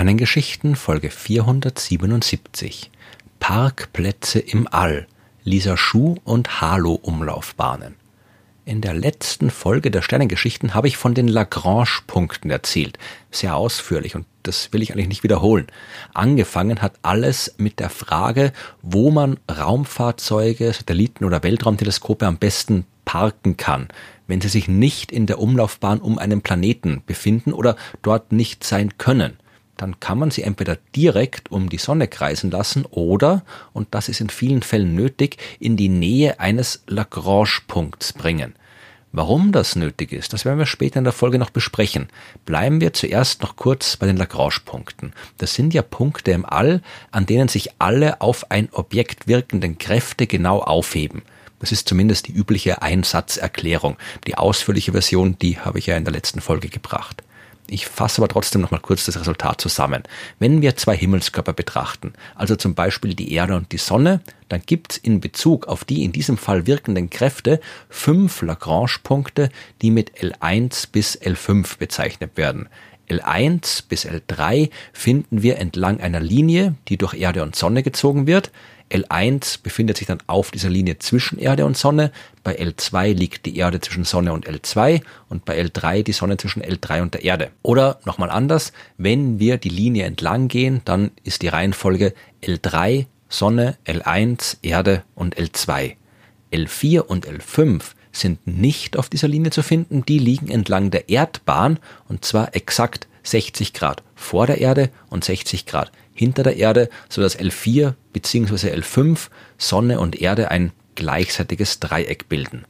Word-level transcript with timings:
Sternengeschichten 0.00 0.76
Folge 0.76 1.10
477 1.10 2.90
Parkplätze 3.38 4.38
im 4.38 4.66
All 4.70 5.06
Lisa 5.44 5.76
Schuh 5.76 6.16
und 6.24 6.62
Halo-Umlaufbahnen. 6.62 7.96
In 8.64 8.80
der 8.80 8.94
letzten 8.94 9.50
Folge 9.50 9.90
der 9.90 10.00
Sternengeschichten 10.00 10.72
habe 10.72 10.88
ich 10.88 10.96
von 10.96 11.12
den 11.12 11.28
Lagrange-Punkten 11.28 12.50
erzählt. 12.50 12.98
Sehr 13.30 13.56
ausführlich 13.56 14.14
und 14.14 14.24
das 14.42 14.72
will 14.72 14.80
ich 14.80 14.90
eigentlich 14.90 15.08
nicht 15.08 15.22
wiederholen. 15.22 15.66
Angefangen 16.14 16.80
hat 16.80 16.94
alles 17.02 17.56
mit 17.58 17.78
der 17.78 17.90
Frage, 17.90 18.54
wo 18.80 19.10
man 19.10 19.38
Raumfahrzeuge, 19.54 20.72
Satelliten 20.72 21.26
oder 21.26 21.42
Weltraumteleskope 21.42 22.26
am 22.26 22.38
besten 22.38 22.86
parken 23.04 23.58
kann, 23.58 23.88
wenn 24.26 24.40
sie 24.40 24.48
sich 24.48 24.66
nicht 24.66 25.12
in 25.12 25.26
der 25.26 25.40
Umlaufbahn 25.40 26.00
um 26.00 26.18
einen 26.18 26.40
Planeten 26.40 27.02
befinden 27.04 27.52
oder 27.52 27.76
dort 28.00 28.32
nicht 28.32 28.64
sein 28.64 28.96
können 28.96 29.36
dann 29.80 29.98
kann 29.98 30.18
man 30.18 30.30
sie 30.30 30.42
entweder 30.42 30.76
direkt 30.94 31.50
um 31.50 31.70
die 31.70 31.78
Sonne 31.78 32.06
kreisen 32.06 32.50
lassen 32.50 32.84
oder, 32.90 33.44
und 33.72 33.88
das 33.92 34.08
ist 34.08 34.20
in 34.20 34.28
vielen 34.28 34.62
Fällen 34.62 34.94
nötig, 34.94 35.38
in 35.58 35.76
die 35.76 35.88
Nähe 35.88 36.38
eines 36.38 36.82
Lagrange-Punkts 36.86 38.12
bringen. 38.12 38.54
Warum 39.12 39.50
das 39.50 39.74
nötig 39.74 40.12
ist, 40.12 40.32
das 40.32 40.44
werden 40.44 40.58
wir 40.58 40.66
später 40.66 40.98
in 40.98 41.04
der 41.04 41.12
Folge 41.12 41.38
noch 41.38 41.50
besprechen. 41.50 42.08
Bleiben 42.44 42.80
wir 42.80 42.92
zuerst 42.92 43.42
noch 43.42 43.56
kurz 43.56 43.96
bei 43.96 44.06
den 44.06 44.18
Lagrange-Punkten. 44.18 45.12
Das 45.38 45.54
sind 45.54 45.72
ja 45.74 45.82
Punkte 45.82 46.30
im 46.30 46.44
All, 46.44 46.82
an 47.10 47.26
denen 47.26 47.48
sich 47.48 47.70
alle 47.80 48.20
auf 48.20 48.50
ein 48.50 48.68
Objekt 48.72 49.26
wirkenden 49.26 49.78
Kräfte 49.78 50.26
genau 50.26 50.60
aufheben. 50.60 51.22
Das 51.58 51.72
ist 51.72 51.88
zumindest 51.88 52.28
die 52.28 52.32
übliche 52.32 52.82
Einsatzerklärung. 52.82 53.96
Die 54.26 54.36
ausführliche 54.36 54.92
Version, 54.92 55.36
die 55.38 55.58
habe 55.58 55.78
ich 55.78 55.86
ja 55.86 55.96
in 55.96 56.04
der 56.04 56.12
letzten 56.12 56.40
Folge 56.40 56.68
gebracht. 56.68 57.22
Ich 57.70 57.86
fasse 57.86 58.20
aber 58.20 58.28
trotzdem 58.28 58.60
noch 58.60 58.72
mal 58.72 58.80
kurz 58.80 59.06
das 59.06 59.18
Resultat 59.18 59.60
zusammen. 59.60 60.02
Wenn 60.38 60.60
wir 60.60 60.76
zwei 60.76 60.96
Himmelskörper 60.96 61.52
betrachten, 61.52 62.12
also 62.34 62.56
zum 62.56 62.74
Beispiel 62.74 63.14
die 63.14 63.32
Erde 63.32 63.54
und 63.56 63.70
die 63.72 63.78
Sonne, 63.78 64.20
dann 64.48 64.62
gibt 64.66 64.92
es 64.92 64.98
in 64.98 65.20
Bezug 65.20 65.68
auf 65.68 65.84
die 65.84 66.02
in 66.02 66.10
diesem 66.10 66.36
Fall 66.36 66.66
wirkenden 66.66 67.08
Kräfte 67.10 67.60
fünf 67.88 68.42
Lagrange-Punkte, 68.42 69.50
die 69.80 69.92
mit 69.92 70.18
L1 70.18 70.88
bis 70.90 71.16
L5 71.20 71.78
bezeichnet 71.78 72.36
werden. 72.36 72.68
L1 73.10 73.84
bis 73.88 74.06
L3 74.06 74.70
finden 74.92 75.42
wir 75.42 75.58
entlang 75.58 76.00
einer 76.00 76.20
Linie, 76.20 76.76
die 76.88 76.96
durch 76.96 77.14
Erde 77.14 77.42
und 77.42 77.56
Sonne 77.56 77.82
gezogen 77.82 78.26
wird. 78.26 78.50
L1 78.90 79.62
befindet 79.62 79.98
sich 79.98 80.06
dann 80.06 80.18
auf 80.26 80.50
dieser 80.50 80.68
Linie 80.68 80.98
zwischen 80.98 81.38
Erde 81.38 81.64
und 81.64 81.76
Sonne. 81.76 82.10
Bei 82.42 82.58
L2 82.58 83.12
liegt 83.12 83.46
die 83.46 83.56
Erde 83.56 83.80
zwischen 83.80 84.04
Sonne 84.04 84.32
und 84.32 84.48
L2 84.48 85.02
und 85.28 85.44
bei 85.44 85.60
L3 85.60 86.02
die 86.02 86.12
Sonne 86.12 86.36
zwischen 86.36 86.62
L3 86.62 87.02
und 87.02 87.14
der 87.14 87.24
Erde. 87.24 87.50
Oder 87.62 88.00
nochmal 88.04 88.30
anders, 88.30 88.72
wenn 88.96 89.38
wir 89.38 89.58
die 89.58 89.68
Linie 89.68 90.06
entlang 90.06 90.48
gehen, 90.48 90.82
dann 90.84 91.12
ist 91.22 91.42
die 91.42 91.48
Reihenfolge 91.48 92.14
L3, 92.42 93.06
Sonne, 93.28 93.76
L1, 93.86 94.58
Erde 94.62 95.04
und 95.14 95.36
L2. 95.36 95.96
L4 96.52 97.00
und 97.00 97.28
L5 97.28 97.80
sind 98.12 98.46
nicht 98.46 98.96
auf 98.96 99.08
dieser 99.08 99.28
Linie 99.28 99.50
zu 99.50 99.62
finden, 99.62 100.04
die 100.04 100.18
liegen 100.18 100.50
entlang 100.50 100.90
der 100.90 101.08
Erdbahn 101.08 101.78
und 102.08 102.24
zwar 102.24 102.54
exakt 102.54 103.08
60 103.22 103.72
Grad 103.72 104.02
vor 104.14 104.46
der 104.46 104.58
Erde 104.58 104.90
und 105.08 105.24
60 105.24 105.66
Grad 105.66 105.92
hinter 106.14 106.42
der 106.42 106.56
Erde, 106.56 106.88
sodass 107.08 107.38
L4 107.38 107.94
bzw. 108.12 108.74
L5 108.74 109.28
Sonne 109.58 110.00
und 110.00 110.20
Erde 110.20 110.50
ein 110.50 110.72
gleichseitiges 110.94 111.80
Dreieck 111.80 112.28
bilden. 112.28 112.64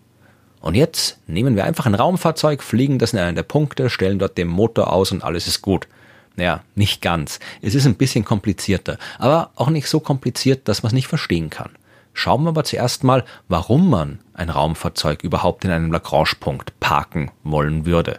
Und 0.61 0.75
jetzt 0.75 1.19
nehmen 1.27 1.57
wir 1.57 1.65
einfach 1.65 1.87
ein 1.87 1.95
Raumfahrzeug, 1.95 2.63
fliegen 2.63 2.99
das 2.99 3.13
in 3.13 3.19
einen 3.19 3.35
der 3.35 3.43
Punkte, 3.43 3.89
stellen 3.89 4.19
dort 4.19 4.37
den 4.37 4.49
Motor 4.49 4.93
aus 4.93 5.11
und 5.11 5.25
alles 5.25 5.47
ist 5.47 5.63
gut. 5.63 5.89
Naja, 6.37 6.63
nicht 6.75 7.03
ganz. 7.03 7.41
Es 7.63 7.75
ist 7.75 7.87
ein 7.87 7.97
bisschen 7.97 8.25
komplizierter, 8.25 8.99
aber 9.19 9.51
auch 9.57 9.71
nicht 9.71 9.89
so 9.89 10.01
kompliziert, 10.01 10.69
dass 10.69 10.83
man 10.83 10.89
es 10.91 10.95
nicht 10.95 11.09
verstehen 11.09 11.51
kann. 11.51 11.71
Schauen 12.13 12.43
wir 12.43 12.51
aber 12.51 12.65
zuerst 12.65 13.05
mal, 13.05 13.25
warum 13.49 13.89
man 13.89 14.21
ein 14.35 14.51
Raumfahrzeug 14.51 15.23
überhaupt 15.23 15.65
in 15.65 15.71
einem 15.71 15.93
Lagrange-Punkt 15.93 16.79
parken 16.81 17.31
wollen 17.45 17.87
würde. 17.87 18.19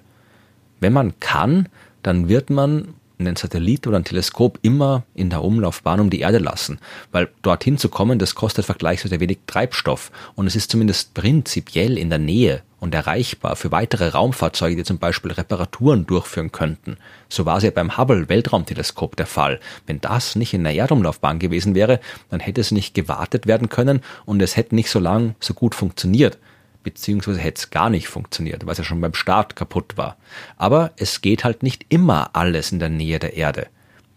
Wenn 0.79 0.93
man 0.93 1.19
kann, 1.19 1.69
dann 2.01 2.29
wird 2.29 2.49
man 2.49 2.95
einen 3.19 3.35
Satellit 3.35 3.85
oder 3.87 3.97
ein 3.97 4.03
Teleskop 4.03 4.59
immer 4.61 5.03
in 5.13 5.29
der 5.29 5.43
Umlaufbahn 5.43 5.99
um 5.99 6.09
die 6.09 6.21
Erde 6.21 6.39
lassen, 6.39 6.79
weil 7.11 7.29
dorthin 7.41 7.77
zu 7.77 7.89
kommen, 7.89 8.19
das 8.19 8.35
kostet 8.35 8.65
vergleichsweise 8.65 9.19
wenig 9.19 9.39
Treibstoff 9.47 10.11
und 10.35 10.47
es 10.47 10.55
ist 10.55 10.71
zumindest 10.71 11.13
prinzipiell 11.13 11.97
in 11.97 12.09
der 12.09 12.19
Nähe 12.19 12.63
und 12.81 12.93
erreichbar 12.93 13.55
für 13.55 13.71
weitere 13.71 14.09
Raumfahrzeuge, 14.09 14.75
die 14.75 14.83
zum 14.83 14.97
Beispiel 14.97 15.31
Reparaturen 15.31 16.05
durchführen 16.05 16.51
könnten. 16.51 16.97
So 17.29 17.45
war 17.45 17.57
es 17.57 17.63
ja 17.63 17.71
beim 17.71 17.97
Hubble 17.97 18.27
Weltraumteleskop 18.27 19.15
der 19.15 19.27
Fall. 19.27 19.61
Wenn 19.85 20.01
das 20.01 20.35
nicht 20.35 20.53
in 20.53 20.65
der 20.65 20.73
Erdumlaufbahn 20.73 21.39
gewesen 21.39 21.75
wäre, 21.75 22.01
dann 22.29 22.41
hätte 22.41 22.59
es 22.59 22.71
nicht 22.71 22.93
gewartet 22.93 23.47
werden 23.47 23.69
können 23.69 24.01
und 24.25 24.41
es 24.41 24.57
hätte 24.57 24.75
nicht 24.75 24.89
so 24.89 24.99
lang 24.99 25.35
so 25.39 25.53
gut 25.53 25.75
funktioniert 25.75 26.37
beziehungsweise 26.83 27.39
hätte 27.39 27.59
es 27.59 27.69
gar 27.69 27.91
nicht 27.91 28.07
funktioniert, 28.07 28.65
weil 28.65 28.71
es 28.71 28.79
ja 28.79 28.83
schon 28.83 29.01
beim 29.01 29.13
Start 29.13 29.55
kaputt 29.55 29.97
war. 29.97 30.17
Aber 30.57 30.91
es 30.97 31.21
geht 31.21 31.43
halt 31.43 31.61
nicht 31.61 31.85
immer 31.89 32.31
alles 32.33 32.71
in 32.71 32.79
der 32.79 32.89
Nähe 32.89 33.19
der 33.19 33.35
Erde. 33.35 33.67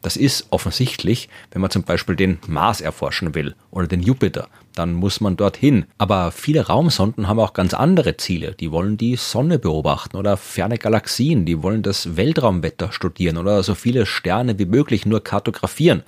Das 0.04 0.18
ist 0.18 0.48
offensichtlich, 0.50 1.30
wenn 1.50 1.62
man 1.62 1.70
zum 1.70 1.82
Beispiel 1.82 2.14
den 2.14 2.38
Mars 2.46 2.82
erforschen 2.82 3.34
will 3.34 3.54
oder 3.70 3.86
den 3.86 4.02
Jupiter, 4.02 4.48
dann 4.74 4.92
muss 4.92 5.22
man 5.22 5.38
dorthin. 5.38 5.86
Aber 5.96 6.30
viele 6.30 6.66
Raumsonden 6.66 7.26
haben 7.26 7.40
auch 7.40 7.54
ganz 7.54 7.72
andere 7.72 8.18
Ziele. 8.18 8.52
Die 8.52 8.70
wollen 8.70 8.98
die 8.98 9.16
Sonne 9.16 9.58
beobachten 9.58 10.18
oder 10.18 10.36
ferne 10.36 10.76
Galaxien, 10.76 11.46
die 11.46 11.62
wollen 11.62 11.82
das 11.82 12.18
Weltraumwetter 12.18 12.92
studieren 12.92 13.38
oder 13.38 13.62
so 13.62 13.74
viele 13.74 14.04
Sterne 14.04 14.58
wie 14.58 14.66
möglich 14.66 15.06
nur 15.06 15.24
kartografieren. 15.24 16.02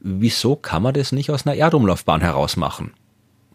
Wieso 0.00 0.56
kann 0.56 0.82
man 0.82 0.94
das 0.94 1.12
nicht 1.12 1.30
aus 1.30 1.46
einer 1.46 1.56
Erdumlaufbahn 1.56 2.22
heraus 2.22 2.56
machen? 2.56 2.94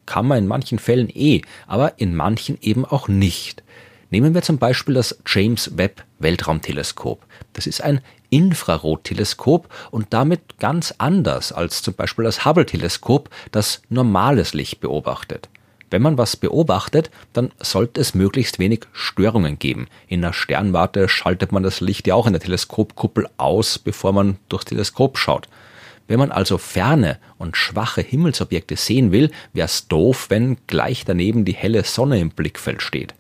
kann 0.10 0.28
man 0.28 0.40
in 0.40 0.48
manchen 0.48 0.80
Fällen 0.80 1.08
eh, 1.08 1.44
aber 1.68 2.00
in 2.00 2.16
manchen 2.16 2.58
eben 2.62 2.84
auch 2.84 3.08
nicht. 3.08 3.64
Nehmen 4.12 4.34
wir 4.34 4.42
zum 4.42 4.58
Beispiel 4.58 4.96
das 4.96 5.20
James 5.28 5.78
Webb 5.78 6.04
Weltraumteleskop. 6.18 7.26
Das 7.54 7.68
ist 7.68 7.82
ein 7.82 8.02
Infrarotteleskop 8.32 9.70
und 9.92 10.08
damit 10.14 10.58
ganz 10.58 10.94
anders 10.98 11.52
als 11.52 11.84
zum 11.84 11.94
Beispiel 11.94 12.26
das 12.26 12.44
Hubble-Teleskop, 12.44 13.30
das 13.52 13.82
normales 13.90 14.54
Licht 14.54 14.80
beobachtet. 14.80 15.50
Wenn 15.92 16.02
man 16.02 16.18
was 16.18 16.36
beobachtet, 16.36 17.10
dann 17.34 17.52
sollte 17.60 18.02
es 18.02 18.14
möglichst 18.16 18.60
wenig 18.60 18.82
Störungen 18.94 19.58
geben. 19.60 19.88
In 20.08 20.22
der 20.22 20.34
Sternwarte 20.34 21.08
schaltet 21.08 21.52
man 21.52 21.64
das 21.64 21.82
Licht 21.82 22.08
ja 22.08 22.16
auch 22.16 22.28
in 22.28 22.34
der 22.34 22.42
Teleskopkuppel 22.42 23.28
aus, 23.38 23.80
bevor 23.80 24.14
man 24.14 24.38
durchs 24.50 24.66
Teleskop 24.66 25.18
schaut. 25.18 25.48
Wenn 26.08 26.20
man 26.20 26.32
also 26.32 26.58
ferne 26.58 27.20
und 27.38 27.58
schwache 27.58 28.02
Himmelsobjekte 28.02 28.76
sehen 28.76 29.12
will, 29.12 29.32
wär's 29.54 29.88
doof, 29.88 30.28
wenn 30.30 30.58
gleich 30.66 31.06
daneben 31.06 31.46
die 31.46 31.54
helle 31.54 31.84
Sonne 31.84 32.20
im 32.20 32.32
Blickfeld 32.32 32.82
steht. 32.82 33.14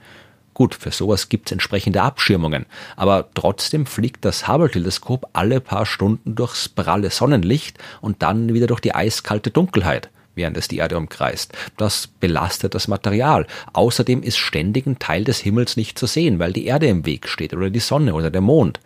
Gut, 0.59 0.75
für 0.75 0.91
sowas 0.91 1.29
gibt's 1.29 1.53
entsprechende 1.53 2.01
Abschirmungen, 2.01 2.65
aber 2.97 3.29
trotzdem 3.33 3.85
fliegt 3.85 4.25
das 4.25 4.45
Hubble-Teleskop 4.45 5.29
alle 5.31 5.61
paar 5.61 5.85
Stunden 5.85 6.35
durchs 6.35 6.67
pralle 6.67 7.11
Sonnenlicht 7.11 7.77
und 8.01 8.21
dann 8.21 8.53
wieder 8.53 8.67
durch 8.67 8.81
die 8.81 8.93
eiskalte 8.93 9.51
Dunkelheit 9.51 10.09
während 10.35 10.57
es 10.57 10.67
die 10.67 10.77
Erde 10.77 10.97
umkreist. 10.97 11.53
Das 11.77 12.07
belastet 12.07 12.75
das 12.75 12.89
Material. 12.89 13.47
Außerdem 13.71 14.21
ist 14.21 14.37
ständig 14.37 14.85
ein 14.85 14.99
Teil 14.99 15.23
des 15.23 15.39
Himmels 15.39 15.77
nicht 15.77 15.97
zu 15.97 16.07
sehen, 16.07 16.39
weil 16.39 16.51
die 16.51 16.65
Erde 16.65 16.87
im 16.87 17.05
Weg 17.05 17.29
steht 17.29 17.53
oder 17.53 17.69
die 17.69 17.79
Sonne 17.79 18.13
oder 18.13 18.29
der 18.29 18.41
Mond. 18.41 18.81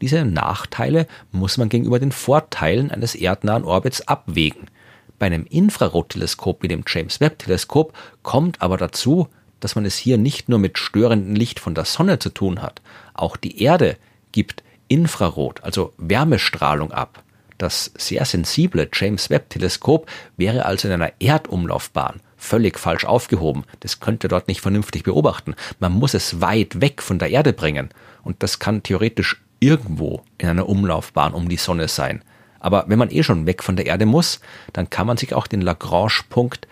Diese 0.00 0.24
Nachteile 0.24 1.06
muss 1.30 1.58
man 1.58 1.68
gegenüber 1.68 1.98
den 1.98 2.12
Vorteilen 2.12 2.90
eines 2.90 3.14
erdnahen 3.14 3.64
Orbits 3.64 4.06
abwägen. 4.08 4.68
Bei 5.18 5.26
einem 5.26 5.44
Infrarotteleskop 5.44 6.62
wie 6.62 6.68
dem 6.68 6.84
James 6.86 7.20
Webb 7.20 7.38
Teleskop 7.38 7.92
kommt 8.22 8.60
aber 8.60 8.76
dazu, 8.76 9.28
dass 9.60 9.74
man 9.74 9.84
es 9.84 9.96
hier 9.96 10.18
nicht 10.18 10.48
nur 10.48 10.58
mit 10.58 10.78
störendem 10.78 11.34
Licht 11.34 11.60
von 11.60 11.74
der 11.74 11.84
Sonne 11.84 12.18
zu 12.18 12.30
tun 12.30 12.62
hat. 12.62 12.80
Auch 13.14 13.36
die 13.36 13.62
Erde 13.62 13.96
gibt 14.32 14.62
Infrarot, 14.88 15.62
also 15.62 15.92
Wärmestrahlung 15.98 16.92
ab. 16.92 17.22
Das 17.58 17.92
sehr 17.96 18.24
sensible 18.24 18.88
James 18.92 19.30
Webb 19.30 19.50
Teleskop 19.50 20.08
wäre 20.36 20.64
also 20.64 20.88
in 20.88 20.94
einer 20.94 21.12
Erdumlaufbahn 21.18 22.20
völlig 22.36 22.78
falsch 22.78 23.04
aufgehoben. 23.04 23.64
Das 23.80 24.00
könnte 24.00 24.28
dort 24.28 24.48
nicht 24.48 24.60
vernünftig 24.60 25.02
beobachten. 25.02 25.54
Man 25.80 25.92
muss 25.92 26.14
es 26.14 26.40
weit 26.40 26.80
weg 26.80 27.02
von 27.02 27.18
der 27.18 27.30
Erde 27.30 27.52
bringen. 27.52 27.90
Und 28.22 28.42
das 28.42 28.60
kann 28.60 28.84
theoretisch 28.84 29.42
irgendwo 29.60 30.22
in 30.38 30.48
einer 30.48 30.68
Umlaufbahn 30.68 31.34
um 31.34 31.48
die 31.48 31.56
Sonne 31.56 31.88
sein. 31.88 32.22
Aber 32.60 32.84
wenn 32.88 32.98
man 32.98 33.10
eh 33.10 33.22
schon 33.22 33.46
weg 33.46 33.62
von 33.62 33.76
der 33.76 33.86
Erde 33.86 34.06
muss, 34.06 34.40
dann 34.72 34.88
kann 34.88 35.06
man 35.06 35.16
sich 35.16 35.34
auch 35.34 35.46
den 35.46 35.60
Lagrange-Punkt 35.60 36.66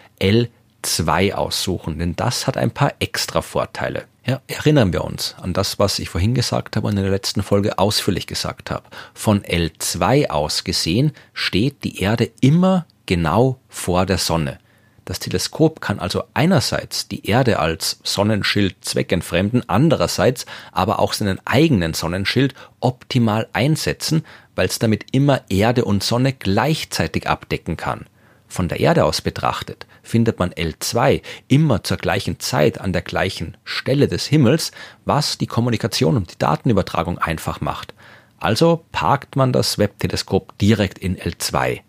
L2 0.85 1.33
aussuchen, 1.33 1.99
denn 1.99 2.17
das 2.17 2.47
hat 2.47 2.57
ein 2.57 2.71
paar 2.71 2.93
extra 3.01 3.43
Vorteile. 3.43 4.05
Ja, 4.25 4.41
erinnern 4.49 4.93
wir 4.93 5.05
uns 5.05 5.37
an 5.41 5.53
das, 5.53 5.79
was 5.79 5.99
ich 5.99 6.09
vorhin 6.09 6.35
gesagt 6.35 6.77
habe 6.77 6.89
und 6.89 6.97
in 6.97 7.03
der 7.03 7.13
letzten 7.13 7.43
Folge 7.43 7.79
ausführlich 7.79 8.27
gesagt 8.27 8.71
habe. 8.71 8.85
Von 9.15 9.43
L2 9.43 10.31
aus 10.31 10.65
gesehen 10.65 11.13
steht 11.33 11.85
die 11.85 12.01
Erde 12.01 12.31
immer 12.41 12.87
genau 13.07 13.59
vor 13.69 14.05
der 14.05 14.19
Sonne. 14.19 14.59
Das 15.05 15.21
Teleskop 15.21 15.81
kann 15.81 16.01
also 16.01 16.25
einerseits 16.35 17.07
die 17.07 17.29
Erde 17.29 17.61
als 17.61 18.01
Sonnenschild 18.03 18.85
zweckentfremden, 18.85 19.63
andererseits 19.69 20.47
aber 20.73 20.99
auch 20.99 21.13
seinen 21.13 21.41
eigenen 21.47 21.95
Sonnenschild 21.95 22.55
optimal 22.81 23.47
einsetzen, 23.53 24.25
weil 24.57 24.67
es 24.67 24.81
damit 24.81 25.07
immer 25.13 25.43
Erde 25.49 25.85
und 25.85 26.03
Sonne 26.03 26.33
gleichzeitig 26.33 27.29
abdecken 27.29 27.77
kann. 27.77 28.07
Von 28.49 28.69
der 28.69 28.81
Erde 28.81 29.05
aus 29.05 29.21
betrachtet 29.21 29.87
findet 30.03 30.39
man 30.39 30.53
L2 30.53 31.23
immer 31.49 31.83
zur 31.83 31.97
gleichen 31.97 32.39
Zeit 32.39 32.81
an 32.81 32.93
der 32.93 33.03
gleichen 33.03 33.57
Stelle 33.65 34.09
des 34.09 34.27
Himmels, 34.27 34.71
was 35.05 35.39
die 35.39 35.47
Kommunikation 35.47 36.17
und 36.17 36.33
die 36.33 36.39
Datenübertragung 36.39 37.19
einfach 37.19 37.61
macht. 37.61 37.95
Also 38.39 38.85
parkt 38.93 39.37
man 39.37 39.53
das 39.53 39.79
Webb-Teleskop 39.79 40.57
direkt 40.59 40.99
in 40.99 41.17
L2. 41.17 41.81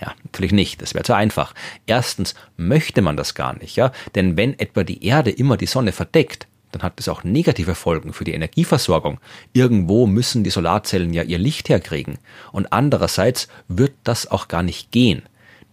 Ja, 0.00 0.14
natürlich 0.24 0.52
nicht, 0.52 0.82
das 0.82 0.94
wäre 0.94 1.04
zu 1.04 1.14
einfach. 1.14 1.54
Erstens 1.86 2.34
möchte 2.56 3.02
man 3.02 3.16
das 3.16 3.34
gar 3.34 3.58
nicht, 3.58 3.76
ja, 3.76 3.92
denn 4.14 4.36
wenn 4.36 4.58
etwa 4.58 4.84
die 4.84 5.04
Erde 5.04 5.30
immer 5.30 5.56
die 5.56 5.66
Sonne 5.66 5.92
verdeckt, 5.92 6.46
dann 6.72 6.82
hat 6.82 7.00
es 7.00 7.08
auch 7.08 7.24
negative 7.24 7.74
Folgen 7.74 8.12
für 8.12 8.24
die 8.24 8.34
Energieversorgung. 8.34 9.18
Irgendwo 9.52 10.06
müssen 10.06 10.44
die 10.44 10.50
Solarzellen 10.50 11.14
ja 11.14 11.22
ihr 11.22 11.38
Licht 11.38 11.68
herkriegen. 11.68 12.18
Und 12.52 12.72
andererseits 12.72 13.48
wird 13.68 13.92
das 14.04 14.30
auch 14.30 14.48
gar 14.48 14.62
nicht 14.62 14.90
gehen. 14.90 15.22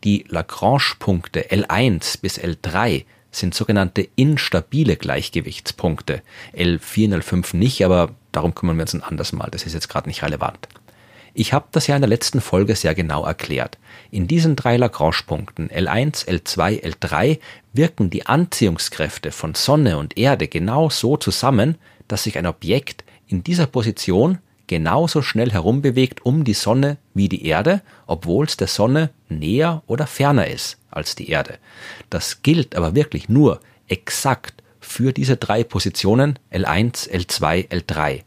Die 0.04 0.26
Lagrange-Punkte 0.28 1.50
L1 1.50 2.20
bis 2.22 2.38
L3 2.38 3.06
sind 3.32 3.56
sogenannte 3.56 4.08
instabile 4.16 4.98
Gleichgewichtspunkte. 4.98 6.22
L4 6.54 7.14
und 7.14 7.24
L5 7.24 7.56
nicht, 7.56 7.86
aber 7.86 8.12
darum 8.34 8.54
kümmern 8.54 8.76
wir 8.76 8.82
uns 8.82 8.94
ein 8.94 9.04
anderes 9.04 9.32
Mal. 9.32 9.50
Das 9.50 9.66
ist 9.66 9.74
jetzt 9.74 9.88
gerade 9.88 10.10
nicht 10.10 10.22
relevant. 10.22 10.68
Ich 11.34 11.54
habe 11.54 11.68
das 11.72 11.88
ja 11.88 11.96
in 11.96 12.02
der 12.02 12.10
letzten 12.10 12.42
Folge 12.42 12.76
sehr 12.76 12.94
genau 12.94 13.26
erklärt. 13.26 13.80
In 14.12 14.28
diesen 14.28 14.56
drei 14.56 14.78
Lagrange-Punkten 14.78 15.70
L1, 15.70 16.28
L2, 16.28 16.84
L3 16.84 17.40
wirken 17.72 18.10
die 18.10 18.26
Anziehungskräfte 18.26 19.32
von 19.32 19.56
Sonne 19.56 19.98
und 19.98 20.18
Erde 20.18 20.48
genau 20.48 20.90
so 20.90 21.18
zusammen, 21.18 21.78
dass 22.08 22.24
sich 22.24 22.38
ein 22.38 22.46
Objekt 22.46 23.04
in 23.28 23.44
dieser 23.44 23.66
Position 23.66 24.40
genauso 24.68 25.22
schnell 25.22 25.52
herumbewegt 25.52 26.26
um 26.26 26.44
die 26.44 26.54
Sonne 26.54 26.98
wie 27.14 27.30
die 27.30 27.46
Erde, 27.46 27.82
obwohl 28.08 28.46
es 28.46 28.58
der 28.58 28.68
Sonne 28.68 29.10
näher 29.30 29.84
oder 29.88 30.08
ferner 30.08 30.48
ist 30.48 30.78
als 30.90 31.16
die 31.16 31.30
Erde. 31.30 31.58
Das 32.10 32.42
gilt 32.44 32.76
aber 32.76 32.96
wirklich 32.96 33.30
nur 33.30 33.60
exakt 33.88 34.64
für 34.80 35.14
diese 35.14 35.38
drei 35.38 35.64
Positionen 35.64 36.40
L1, 36.52 37.10
L2, 37.10 37.70
L3. 37.70 38.22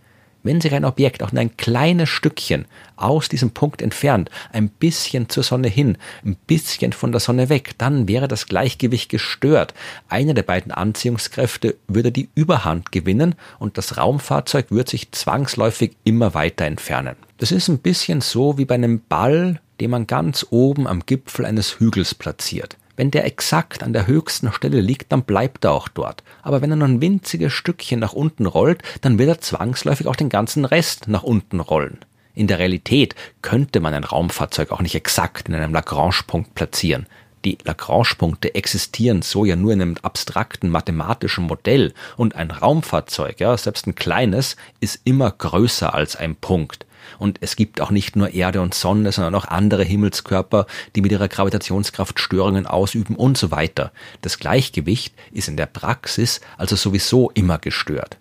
Wenn 0.46 0.60
sich 0.60 0.72
ein 0.74 0.84
Objekt 0.84 1.24
auch 1.24 1.32
nur 1.32 1.40
ein 1.40 1.56
kleines 1.56 2.08
Stückchen 2.08 2.66
aus 2.94 3.28
diesem 3.28 3.50
Punkt 3.50 3.82
entfernt, 3.82 4.30
ein 4.52 4.68
bisschen 4.68 5.28
zur 5.28 5.42
Sonne 5.42 5.66
hin, 5.66 5.98
ein 6.24 6.36
bisschen 6.46 6.92
von 6.92 7.10
der 7.10 7.20
Sonne 7.20 7.48
weg, 7.48 7.72
dann 7.78 8.06
wäre 8.06 8.28
das 8.28 8.46
Gleichgewicht 8.46 9.08
gestört. 9.08 9.74
Eine 10.08 10.34
der 10.34 10.44
beiden 10.44 10.70
Anziehungskräfte 10.70 11.74
würde 11.88 12.12
die 12.12 12.28
Überhand 12.36 12.92
gewinnen 12.92 13.34
und 13.58 13.76
das 13.76 13.96
Raumfahrzeug 13.96 14.66
wird 14.70 14.88
sich 14.88 15.10
zwangsläufig 15.10 15.96
immer 16.04 16.32
weiter 16.34 16.64
entfernen. 16.64 17.16
Das 17.38 17.50
ist 17.50 17.66
ein 17.66 17.78
bisschen 17.78 18.20
so 18.20 18.56
wie 18.56 18.66
bei 18.66 18.76
einem 18.76 19.00
Ball, 19.08 19.60
den 19.80 19.90
man 19.90 20.06
ganz 20.06 20.46
oben 20.50 20.86
am 20.86 21.04
Gipfel 21.04 21.44
eines 21.44 21.80
Hügels 21.80 22.14
platziert. 22.14 22.76
Wenn 22.96 23.10
der 23.10 23.26
exakt 23.26 23.82
an 23.82 23.92
der 23.92 24.06
höchsten 24.06 24.50
Stelle 24.52 24.80
liegt, 24.80 25.12
dann 25.12 25.24
bleibt 25.24 25.64
er 25.64 25.72
auch 25.72 25.88
dort. 25.88 26.24
Aber 26.42 26.62
wenn 26.62 26.70
er 26.70 26.76
nur 26.76 26.88
ein 26.88 27.02
winziges 27.02 27.52
Stückchen 27.52 28.00
nach 28.00 28.14
unten 28.14 28.46
rollt, 28.46 28.82
dann 29.02 29.18
wird 29.18 29.28
er 29.28 29.40
zwangsläufig 29.40 30.06
auch 30.06 30.16
den 30.16 30.30
ganzen 30.30 30.64
Rest 30.64 31.06
nach 31.06 31.22
unten 31.22 31.60
rollen. 31.60 31.98
In 32.34 32.46
der 32.46 32.58
Realität 32.58 33.14
könnte 33.42 33.80
man 33.80 33.94
ein 33.94 34.04
Raumfahrzeug 34.04 34.72
auch 34.72 34.80
nicht 34.80 34.94
exakt 34.94 35.48
in 35.48 35.54
einem 35.54 35.72
Lagrange-Punkt 35.72 36.54
platzieren. 36.54 37.06
Die 37.44 37.58
Lagrange-Punkte 37.64 38.54
existieren 38.54 39.22
so 39.22 39.44
ja 39.44 39.56
nur 39.56 39.72
in 39.72 39.82
einem 39.82 39.96
abstrakten 40.02 40.70
mathematischen 40.70 41.44
Modell 41.44 41.92
und 42.16 42.34
ein 42.34 42.50
Raumfahrzeug, 42.50 43.40
ja, 43.40 43.56
selbst 43.56 43.86
ein 43.86 43.94
kleines, 43.94 44.56
ist 44.80 45.00
immer 45.04 45.30
größer 45.30 45.94
als 45.94 46.16
ein 46.16 46.34
Punkt. 46.34 46.85
Und 47.18 47.38
es 47.40 47.56
gibt 47.56 47.80
auch 47.80 47.90
nicht 47.90 48.16
nur 48.16 48.34
Erde 48.34 48.60
und 48.60 48.74
Sonne, 48.74 49.12
sondern 49.12 49.34
auch 49.34 49.46
andere 49.46 49.84
Himmelskörper, 49.84 50.66
die 50.94 51.02
mit 51.02 51.12
ihrer 51.12 51.28
Gravitationskraft 51.28 52.20
Störungen 52.20 52.66
ausüben 52.66 53.16
und 53.16 53.38
so 53.38 53.50
weiter. 53.50 53.92
Das 54.22 54.38
Gleichgewicht 54.38 55.14
ist 55.32 55.48
in 55.48 55.56
der 55.56 55.66
Praxis 55.66 56.40
also 56.56 56.76
sowieso 56.76 57.30
immer 57.30 57.58
gestört. 57.58 58.18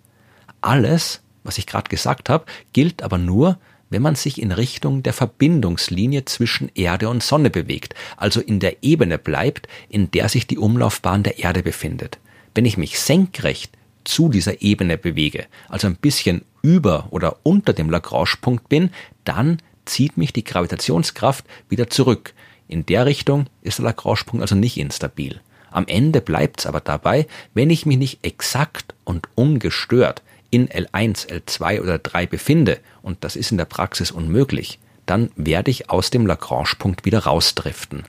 Alles, 0.60 1.20
was 1.44 1.58
ich 1.58 1.66
gerade 1.66 1.88
gesagt 1.88 2.28
habe, 2.28 2.44
gilt 2.72 3.02
aber 3.02 3.18
nur, 3.18 3.58
wenn 3.90 4.02
man 4.02 4.16
sich 4.16 4.40
in 4.40 4.52
Richtung 4.52 5.02
der 5.02 5.12
Verbindungslinie 5.12 6.24
zwischen 6.24 6.70
Erde 6.74 7.08
und 7.08 7.22
Sonne 7.22 7.50
bewegt, 7.50 7.94
also 8.16 8.40
in 8.40 8.58
der 8.58 8.82
Ebene 8.82 9.18
bleibt, 9.18 9.68
in 9.88 10.10
der 10.10 10.28
sich 10.28 10.46
die 10.46 10.58
Umlaufbahn 10.58 11.22
der 11.22 11.38
Erde 11.38 11.62
befindet. 11.62 12.18
Wenn 12.54 12.64
ich 12.64 12.76
mich 12.76 12.98
senkrecht 12.98 13.72
zu 14.06 14.28
dieser 14.28 14.62
Ebene 14.62 14.96
bewege, 14.98 15.46
also 15.68 15.86
ein 15.86 15.96
bisschen 15.96 16.42
über 16.62 17.08
oder 17.10 17.36
unter 17.42 17.72
dem 17.72 17.90
Lagrange-Punkt 17.90 18.68
bin, 18.68 18.90
dann 19.24 19.58
zieht 19.84 20.16
mich 20.16 20.32
die 20.32 20.44
Gravitationskraft 20.44 21.44
wieder 21.68 21.88
zurück. 21.88 22.34
In 22.68 22.86
der 22.86 23.06
Richtung 23.06 23.46
ist 23.62 23.78
der 23.78 23.86
Lagrange-Punkt 23.86 24.42
also 24.42 24.54
nicht 24.54 24.78
instabil. 24.78 25.40
Am 25.70 25.86
Ende 25.86 26.20
bleibt 26.20 26.60
es 26.60 26.66
aber 26.66 26.80
dabei, 26.80 27.26
wenn 27.54 27.70
ich 27.70 27.86
mich 27.86 27.98
nicht 27.98 28.24
exakt 28.24 28.94
und 29.04 29.28
ungestört 29.34 30.22
in 30.50 30.68
L1, 30.68 31.28
L2 31.28 31.82
oder 31.82 31.98
3 31.98 32.26
befinde, 32.26 32.78
und 33.02 33.22
das 33.24 33.36
ist 33.36 33.50
in 33.50 33.58
der 33.58 33.66
Praxis 33.66 34.10
unmöglich, 34.10 34.78
dann 35.04 35.30
werde 35.36 35.70
ich 35.70 35.90
aus 35.90 36.10
dem 36.10 36.26
Lagrange-Punkt 36.26 37.04
wieder 37.04 37.20
rausdriften. 37.20 38.04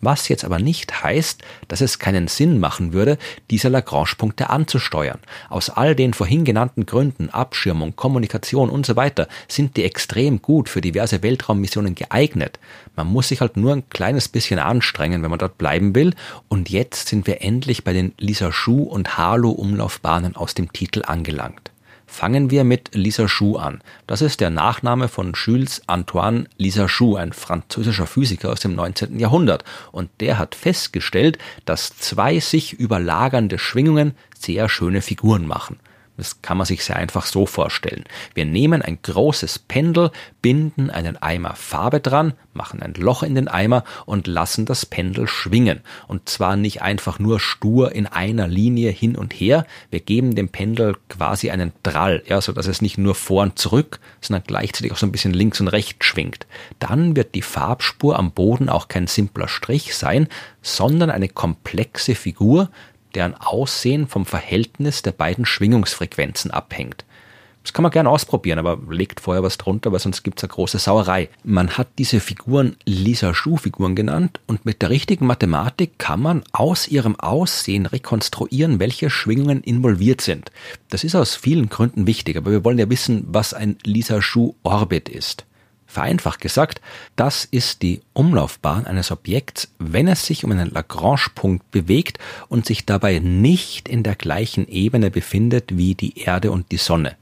Was 0.00 0.28
jetzt 0.28 0.44
aber 0.44 0.58
nicht 0.58 1.02
heißt, 1.02 1.42
dass 1.66 1.80
es 1.80 1.98
keinen 1.98 2.28
Sinn 2.28 2.60
machen 2.60 2.92
würde, 2.92 3.18
diese 3.50 3.68
Lagrange-Punkte 3.68 4.48
anzusteuern. 4.48 5.18
Aus 5.48 5.70
all 5.70 5.96
den 5.96 6.14
vorhin 6.14 6.44
genannten 6.44 6.86
Gründen, 6.86 7.30
Abschirmung, 7.30 7.96
Kommunikation 7.96 8.70
und 8.70 8.86
so 8.86 8.94
weiter, 8.94 9.26
sind 9.48 9.76
die 9.76 9.84
extrem 9.84 10.40
gut 10.40 10.68
für 10.68 10.80
diverse 10.80 11.22
Weltraummissionen 11.22 11.94
geeignet. 11.94 12.60
Man 12.94 13.08
muss 13.08 13.28
sich 13.28 13.40
halt 13.40 13.56
nur 13.56 13.72
ein 13.72 13.88
kleines 13.90 14.28
bisschen 14.28 14.58
anstrengen, 14.58 15.22
wenn 15.22 15.30
man 15.30 15.38
dort 15.40 15.58
bleiben 15.58 15.94
will. 15.94 16.14
Und 16.48 16.70
jetzt 16.70 17.08
sind 17.08 17.26
wir 17.26 17.42
endlich 17.42 17.82
bei 17.82 17.92
den 17.92 18.12
Lisa 18.18 18.52
Schuh 18.52 18.84
und 18.84 19.18
Halo 19.18 19.50
Umlaufbahnen 19.50 20.36
aus 20.36 20.54
dem 20.54 20.72
Titel 20.72 21.02
angelangt. 21.04 21.72
Fangen 22.10 22.50
wir 22.50 22.64
mit 22.64 22.94
Lisa 22.94 23.28
Schuh 23.28 23.58
an. 23.58 23.80
Das 24.06 24.22
ist 24.22 24.40
der 24.40 24.48
Nachname 24.50 25.08
von 25.08 25.34
Jules 25.34 25.82
Antoine 25.86 26.46
Lisa 26.56 26.88
Schuh, 26.88 27.16
ein 27.16 27.34
französischer 27.34 28.06
Physiker 28.06 28.50
aus 28.50 28.60
dem 28.60 28.74
19. 28.74 29.20
Jahrhundert. 29.20 29.62
Und 29.92 30.10
der 30.20 30.38
hat 30.38 30.54
festgestellt, 30.54 31.38
dass 31.66 31.96
zwei 31.98 32.40
sich 32.40 32.72
überlagernde 32.72 33.58
Schwingungen 33.58 34.16
sehr 34.36 34.68
schöne 34.68 35.02
Figuren 35.02 35.46
machen. 35.46 35.78
Das 36.18 36.42
kann 36.42 36.58
man 36.58 36.66
sich 36.66 36.84
sehr 36.84 36.96
einfach 36.96 37.24
so 37.24 37.46
vorstellen. 37.46 38.02
Wir 38.34 38.44
nehmen 38.44 38.82
ein 38.82 38.98
großes 39.00 39.60
Pendel, 39.60 40.10
binden 40.42 40.90
einen 40.90 41.16
Eimer 41.16 41.54
Farbe 41.54 42.00
dran, 42.00 42.34
machen 42.52 42.82
ein 42.82 42.94
Loch 42.94 43.22
in 43.22 43.36
den 43.36 43.46
Eimer 43.46 43.84
und 44.04 44.26
lassen 44.26 44.66
das 44.66 44.84
Pendel 44.84 45.28
schwingen. 45.28 45.80
Und 46.08 46.28
zwar 46.28 46.56
nicht 46.56 46.82
einfach 46.82 47.20
nur 47.20 47.38
stur 47.38 47.92
in 47.92 48.08
einer 48.08 48.48
Linie 48.48 48.90
hin 48.90 49.14
und 49.14 49.32
her. 49.32 49.64
Wir 49.90 50.00
geben 50.00 50.34
dem 50.34 50.48
Pendel 50.48 50.96
quasi 51.08 51.50
einen 51.50 51.72
Drall, 51.84 52.24
ja, 52.26 52.40
so 52.40 52.50
dass 52.50 52.66
es 52.66 52.82
nicht 52.82 52.98
nur 52.98 53.14
vor 53.14 53.44
und 53.44 53.56
zurück, 53.56 54.00
sondern 54.20 54.42
gleichzeitig 54.44 54.90
auch 54.90 54.96
so 54.96 55.06
ein 55.06 55.12
bisschen 55.12 55.32
links 55.32 55.60
und 55.60 55.68
rechts 55.68 56.04
schwingt. 56.04 56.48
Dann 56.80 57.14
wird 57.14 57.36
die 57.36 57.42
Farbspur 57.42 58.18
am 58.18 58.32
Boden 58.32 58.68
auch 58.68 58.88
kein 58.88 59.06
simpler 59.06 59.46
Strich 59.46 59.94
sein, 59.94 60.26
sondern 60.62 61.10
eine 61.10 61.28
komplexe 61.28 62.16
Figur, 62.16 62.70
deren 63.14 63.34
Aussehen 63.34 64.06
vom 64.06 64.26
Verhältnis 64.26 65.02
der 65.02 65.12
beiden 65.12 65.46
Schwingungsfrequenzen 65.46 66.50
abhängt. 66.50 67.04
Das 67.68 67.74
kann 67.74 67.82
man 67.82 67.92
gerne 67.92 68.08
ausprobieren, 68.08 68.58
aber 68.58 68.78
legt 68.90 69.20
vorher 69.20 69.42
was 69.42 69.58
drunter, 69.58 69.92
weil 69.92 69.98
sonst 69.98 70.22
gibt 70.22 70.38
es 70.38 70.44
eine 70.44 70.52
große 70.52 70.78
Sauerei. 70.78 71.28
Man 71.44 71.76
hat 71.76 71.88
diese 71.98 72.18
Figuren 72.18 72.76
Lisa 72.86 73.34
Schuh-Figuren 73.34 73.94
genannt 73.94 74.40
und 74.46 74.64
mit 74.64 74.80
der 74.80 74.88
richtigen 74.88 75.26
Mathematik 75.26 75.98
kann 75.98 76.22
man 76.22 76.44
aus 76.52 76.88
ihrem 76.88 77.20
Aussehen 77.20 77.84
rekonstruieren, 77.84 78.80
welche 78.80 79.10
Schwingungen 79.10 79.62
involviert 79.62 80.22
sind. 80.22 80.50
Das 80.88 81.04
ist 81.04 81.14
aus 81.14 81.36
vielen 81.36 81.68
Gründen 81.68 82.06
wichtig, 82.06 82.38
aber 82.38 82.52
wir 82.52 82.64
wollen 82.64 82.78
ja 82.78 82.88
wissen, 82.88 83.24
was 83.28 83.52
ein 83.52 83.76
Lisa 83.84 84.22
Schuh-Orbit 84.22 85.10
ist. 85.10 85.44
Vereinfacht 85.90 86.40
gesagt, 86.42 86.82
das 87.16 87.46
ist 87.46 87.80
die 87.80 88.02
Umlaufbahn 88.12 88.86
eines 88.86 89.10
Objekts, 89.10 89.72
wenn 89.78 90.06
es 90.06 90.26
sich 90.26 90.44
um 90.44 90.52
einen 90.52 90.70
Lagrange-Punkt 90.70 91.70
bewegt 91.70 92.18
und 92.48 92.66
sich 92.66 92.84
dabei 92.84 93.20
nicht 93.20 93.88
in 93.88 94.02
der 94.02 94.14
gleichen 94.14 94.68
Ebene 94.68 95.10
befindet 95.10 95.78
wie 95.78 95.94
die 95.94 96.18
Erde 96.20 96.50
und 96.50 96.72
die 96.72 96.76
Sonne. 96.76 97.16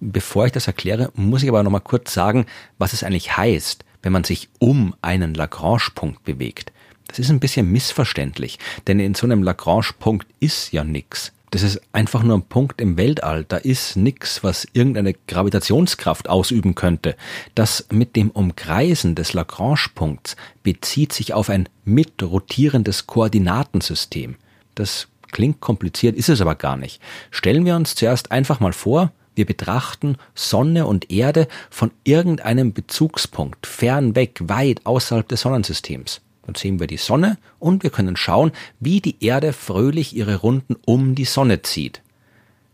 Bevor 0.00 0.46
ich 0.46 0.52
das 0.52 0.66
erkläre, 0.66 1.12
muss 1.14 1.44
ich 1.44 1.48
aber 1.48 1.62
noch 1.62 1.70
mal 1.70 1.78
kurz 1.78 2.12
sagen, 2.12 2.46
was 2.78 2.92
es 2.92 3.04
eigentlich 3.04 3.36
heißt, 3.36 3.84
wenn 4.02 4.12
man 4.12 4.24
sich 4.24 4.48
um 4.58 4.92
einen 5.02 5.34
Lagrange-Punkt 5.34 6.24
bewegt. 6.24 6.72
Das 7.06 7.20
ist 7.20 7.30
ein 7.30 7.40
bisschen 7.40 7.70
missverständlich, 7.70 8.58
denn 8.88 8.98
in 8.98 9.14
so 9.14 9.24
einem 9.24 9.44
Lagrange-Punkt 9.44 10.26
ist 10.40 10.72
ja 10.72 10.82
nichts. 10.82 11.32
Das 11.50 11.64
ist 11.64 11.80
einfach 11.92 12.22
nur 12.22 12.38
ein 12.38 12.42
Punkt 12.42 12.80
im 12.80 12.96
Weltall. 12.96 13.44
Da 13.44 13.56
ist 13.56 13.96
nichts, 13.96 14.44
was 14.44 14.68
irgendeine 14.72 15.14
Gravitationskraft 15.26 16.28
ausüben 16.28 16.76
könnte. 16.76 17.16
Das 17.56 17.86
mit 17.90 18.14
dem 18.14 18.30
Umkreisen 18.30 19.16
des 19.16 19.32
Lagrange-Punkts 19.32 20.36
bezieht 20.62 21.12
sich 21.12 21.34
auf 21.34 21.50
ein 21.50 21.68
mitrotierendes 21.84 23.08
Koordinatensystem. 23.08 24.36
Das 24.76 25.08
klingt 25.32 25.60
kompliziert, 25.60 26.16
ist 26.16 26.28
es 26.28 26.40
aber 26.40 26.54
gar 26.54 26.76
nicht. 26.76 27.00
Stellen 27.32 27.64
wir 27.64 27.74
uns 27.74 27.96
zuerst 27.96 28.30
einfach 28.30 28.60
mal 28.60 28.72
vor, 28.72 29.12
wir 29.34 29.46
betrachten 29.46 30.16
Sonne 30.34 30.86
und 30.86 31.10
Erde 31.10 31.48
von 31.68 31.90
irgendeinem 32.04 32.72
Bezugspunkt, 32.72 33.66
fern 33.66 34.14
weg, 34.14 34.38
weit 34.42 34.84
außerhalb 34.84 35.26
des 35.26 35.40
Sonnensystems. 35.40 36.20
Dann 36.46 36.54
sehen 36.54 36.80
wir 36.80 36.86
die 36.86 36.96
Sonne 36.96 37.38
und 37.58 37.82
wir 37.82 37.90
können 37.90 38.16
schauen, 38.16 38.52
wie 38.80 39.00
die 39.00 39.22
Erde 39.24 39.52
fröhlich 39.52 40.16
ihre 40.16 40.36
Runden 40.36 40.76
um 40.86 41.14
die 41.14 41.24
Sonne 41.24 41.62
zieht. 41.62 42.02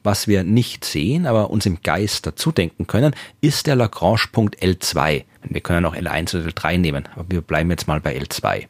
Was 0.03 0.29
wir 0.29 0.45
nicht 0.45 0.85
sehen, 0.85 1.27
aber 1.27 1.51
uns 1.51 1.67
im 1.67 1.83
Geist 1.83 2.27
dazu 2.27 2.53
denken 2.53 2.87
können, 2.87 3.13
ist 3.41 3.67
der 3.67 3.75
Lagrange-Punkt 3.75 4.63
L2. 4.63 5.25
Wir 5.43 5.61
können 5.61 5.85
auch 5.85 5.97
L1 5.97 6.37
oder 6.37 6.51
L3 6.51 6.79
nehmen, 6.79 7.09
aber 7.17 7.25
wir 7.29 7.41
bleiben 7.41 7.71
jetzt 7.71 7.89
mal 7.89 8.01
bei 8.01 8.17
L2. 8.17 8.67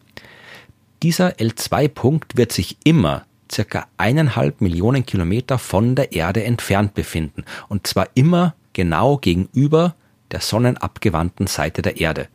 Dieser 1.03 1.33
L2-Punkt 1.33 2.39
wird 2.39 2.53
sich 2.53 2.79
immer 2.85 3.27
circa 3.53 3.87
eineinhalb 3.99 4.63
Millionen 4.63 5.05
Kilometer 5.05 5.59
von 5.59 5.95
der 5.95 6.13
Erde 6.13 6.43
entfernt 6.43 6.95
befinden, 6.95 7.45
und 7.69 7.87
zwar 7.87 8.09
immer 8.15 8.55
genau 8.73 9.19
gegenüber 9.19 9.95
der 10.31 10.41
sonnenabgewandten 10.41 11.47
Seite 11.47 11.83
der 11.83 12.01
Erde. 12.01 12.29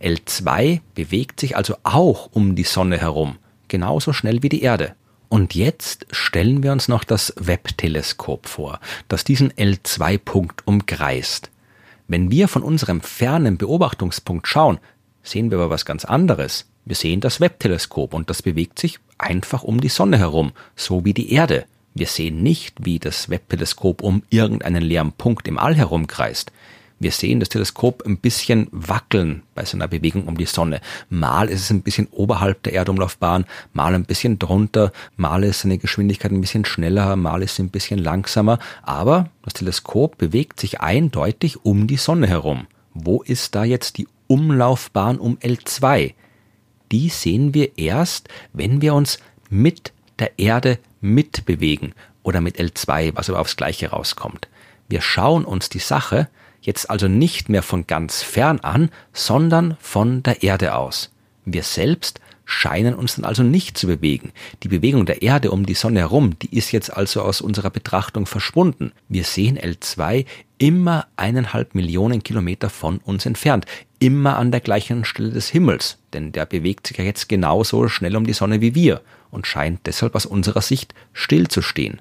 L2 0.00 0.80
bewegt 0.94 1.40
sich 1.40 1.56
also 1.56 1.76
auch 1.82 2.30
um 2.32 2.54
die 2.54 2.64
Sonne 2.64 2.98
herum, 2.98 3.36
genauso 3.68 4.12
schnell 4.12 4.42
wie 4.42 4.48
die 4.48 4.62
Erde. 4.62 4.94
Und 5.28 5.54
jetzt 5.54 6.06
stellen 6.10 6.62
wir 6.62 6.72
uns 6.72 6.88
noch 6.88 7.02
das 7.02 7.32
Webb-Teleskop 7.36 8.46
vor, 8.46 8.80
das 9.08 9.24
diesen 9.24 9.52
L2-Punkt 9.52 10.66
umkreist. 10.66 11.50
Wenn 12.08 12.30
wir 12.30 12.46
von 12.46 12.62
unserem 12.62 13.00
fernen 13.00 13.58
Beobachtungspunkt 13.58 14.46
schauen, 14.46 14.78
sehen 15.22 15.50
wir 15.50 15.58
aber 15.58 15.70
was 15.70 15.84
ganz 15.84 16.04
anderes. 16.04 16.66
Wir 16.84 16.94
sehen 16.94 17.20
das 17.20 17.40
Webb-Teleskop 17.40 18.14
und 18.14 18.30
das 18.30 18.42
bewegt 18.42 18.78
sich 18.78 19.00
einfach 19.18 19.64
um 19.64 19.80
die 19.80 19.88
Sonne 19.88 20.18
herum, 20.18 20.52
so 20.76 21.04
wie 21.04 21.14
die 21.14 21.32
Erde. 21.32 21.64
Wir 21.94 22.06
sehen 22.06 22.42
nicht, 22.42 22.84
wie 22.84 23.00
das 23.00 23.28
Webb-Teleskop 23.28 24.02
um 24.02 24.22
irgendeinen 24.30 24.82
leeren 24.82 25.12
Punkt 25.12 25.48
im 25.48 25.58
All 25.58 25.74
herumkreist. 25.74 26.52
Wir 26.98 27.10
sehen 27.10 27.40
das 27.40 27.50
Teleskop 27.50 28.06
ein 28.06 28.16
bisschen 28.16 28.68
wackeln 28.70 29.42
bei 29.54 29.66
seiner 29.66 29.86
Bewegung 29.86 30.26
um 30.26 30.38
die 30.38 30.46
Sonne. 30.46 30.80
Mal 31.10 31.50
ist 31.50 31.60
es 31.60 31.70
ein 31.70 31.82
bisschen 31.82 32.08
oberhalb 32.10 32.62
der 32.62 32.72
Erdumlaufbahn, 32.72 33.44
mal 33.74 33.94
ein 33.94 34.06
bisschen 34.06 34.38
drunter, 34.38 34.92
mal 35.16 35.44
ist 35.44 35.60
seine 35.60 35.76
Geschwindigkeit 35.76 36.32
ein 36.32 36.40
bisschen 36.40 36.64
schneller, 36.64 37.14
mal 37.16 37.42
ist 37.42 37.56
sie 37.56 37.64
ein 37.64 37.70
bisschen 37.70 37.98
langsamer, 37.98 38.58
aber 38.82 39.28
das 39.42 39.54
Teleskop 39.54 40.16
bewegt 40.16 40.58
sich 40.58 40.80
eindeutig 40.80 41.64
um 41.66 41.86
die 41.86 41.98
Sonne 41.98 42.28
herum. 42.28 42.66
Wo 42.94 43.22
ist 43.22 43.54
da 43.54 43.64
jetzt 43.64 43.98
die 43.98 44.08
Umlaufbahn 44.26 45.18
um 45.18 45.36
L2? 45.36 46.14
Die 46.92 47.08
sehen 47.10 47.52
wir 47.52 47.76
erst, 47.76 48.28
wenn 48.54 48.80
wir 48.80 48.94
uns 48.94 49.18
mit 49.50 49.92
der 50.18 50.38
Erde 50.38 50.78
mitbewegen 51.02 51.92
oder 52.22 52.40
mit 52.40 52.58
L2, 52.58 53.12
was 53.14 53.28
aber 53.28 53.40
aufs 53.40 53.56
Gleiche 53.56 53.90
rauskommt. 53.90 54.48
Wir 54.88 55.02
schauen 55.02 55.44
uns 55.44 55.68
die 55.68 55.78
Sache 55.78 56.28
jetzt 56.66 56.90
also 56.90 57.08
nicht 57.08 57.48
mehr 57.48 57.62
von 57.62 57.86
ganz 57.86 58.22
fern 58.22 58.60
an, 58.60 58.90
sondern 59.12 59.76
von 59.80 60.22
der 60.22 60.42
Erde 60.42 60.74
aus. 60.74 61.12
Wir 61.44 61.62
selbst 61.62 62.20
scheinen 62.44 62.94
uns 62.94 63.16
dann 63.16 63.24
also 63.24 63.42
nicht 63.42 63.76
zu 63.76 63.86
bewegen. 63.88 64.32
Die 64.62 64.68
Bewegung 64.68 65.04
der 65.04 65.22
Erde 65.22 65.50
um 65.50 65.66
die 65.66 65.74
Sonne 65.74 66.00
herum, 66.00 66.38
die 66.38 66.56
ist 66.56 66.72
jetzt 66.72 66.96
also 66.96 67.22
aus 67.22 67.40
unserer 67.40 67.70
Betrachtung 67.70 68.26
verschwunden. 68.26 68.92
Wir 69.08 69.24
sehen 69.24 69.58
L2 69.58 70.24
immer 70.58 71.06
eineinhalb 71.16 71.74
Millionen 71.74 72.22
Kilometer 72.22 72.70
von 72.70 72.98
uns 72.98 73.26
entfernt, 73.26 73.66
immer 73.98 74.36
an 74.36 74.52
der 74.52 74.60
gleichen 74.60 75.04
Stelle 75.04 75.30
des 75.30 75.48
Himmels, 75.48 75.98
denn 76.12 76.32
der 76.32 76.46
bewegt 76.46 76.86
sich 76.86 76.98
ja 76.98 77.04
jetzt 77.04 77.28
genauso 77.28 77.88
schnell 77.88 78.16
um 78.16 78.26
die 78.26 78.32
Sonne 78.32 78.60
wie 78.60 78.74
wir 78.74 79.02
und 79.30 79.46
scheint 79.46 79.80
deshalb 79.86 80.14
aus 80.14 80.24
unserer 80.24 80.62
Sicht 80.62 80.94
stillzustehen. 81.12 82.00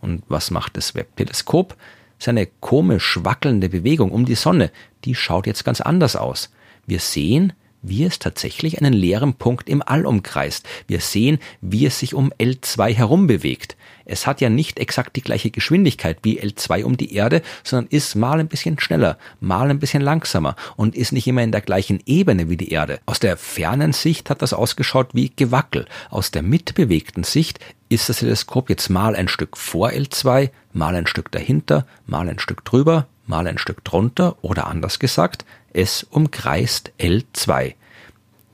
Und 0.00 0.22
was 0.28 0.50
macht 0.50 0.76
das 0.76 0.94
Webb-Teleskop? 0.94 1.74
Seine 2.18 2.46
komisch 2.46 3.18
wackelnde 3.22 3.68
Bewegung 3.68 4.10
um 4.10 4.24
die 4.24 4.34
Sonne, 4.34 4.70
die 5.04 5.14
schaut 5.14 5.46
jetzt 5.46 5.64
ganz 5.64 5.80
anders 5.80 6.16
aus. 6.16 6.50
Wir 6.86 7.00
sehen, 7.00 7.52
wie 7.82 8.04
es 8.04 8.18
tatsächlich 8.18 8.78
einen 8.78 8.92
leeren 8.92 9.34
Punkt 9.34 9.68
im 9.68 9.82
All 9.84 10.06
umkreist. 10.06 10.66
Wir 10.86 11.00
sehen, 11.00 11.38
wie 11.60 11.86
es 11.86 11.98
sich 11.98 12.14
um 12.14 12.32
L2 12.32 12.94
herum 12.94 13.26
bewegt. 13.26 13.76
Es 14.06 14.26
hat 14.26 14.40
ja 14.40 14.48
nicht 14.48 14.78
exakt 14.78 15.16
die 15.16 15.22
gleiche 15.22 15.50
Geschwindigkeit 15.50 16.18
wie 16.22 16.40
L2 16.40 16.84
um 16.84 16.96
die 16.96 17.14
Erde, 17.14 17.42
sondern 17.64 17.90
ist 17.90 18.14
mal 18.14 18.40
ein 18.40 18.48
bisschen 18.48 18.78
schneller, 18.78 19.18
mal 19.40 19.68
ein 19.68 19.78
bisschen 19.78 20.02
langsamer 20.02 20.56
und 20.76 20.94
ist 20.94 21.12
nicht 21.12 21.26
immer 21.26 21.42
in 21.42 21.52
der 21.52 21.60
gleichen 21.60 22.00
Ebene 22.06 22.48
wie 22.48 22.56
die 22.56 22.70
Erde. 22.70 23.00
Aus 23.06 23.20
der 23.20 23.36
fernen 23.36 23.92
Sicht 23.92 24.30
hat 24.30 24.42
das 24.42 24.52
ausgeschaut 24.52 25.08
wie 25.12 25.32
Gewackel. 25.34 25.86
Aus 26.08 26.30
der 26.30 26.42
mitbewegten 26.42 27.24
Sicht 27.24 27.58
ist 27.88 28.08
das 28.08 28.18
Teleskop 28.18 28.70
jetzt 28.70 28.88
mal 28.88 29.14
ein 29.14 29.28
Stück 29.28 29.56
vor 29.56 29.90
L2, 29.90 30.50
mal 30.72 30.94
ein 30.94 31.06
Stück 31.06 31.30
dahinter, 31.32 31.86
mal 32.06 32.28
ein 32.28 32.38
Stück 32.38 32.64
drüber, 32.64 33.06
mal 33.26 33.46
ein 33.46 33.58
Stück 33.58 33.84
drunter 33.84 34.36
oder 34.42 34.68
anders 34.68 34.98
gesagt, 34.98 35.44
es 35.72 36.04
umkreist 36.04 36.92
L2. 36.98 37.74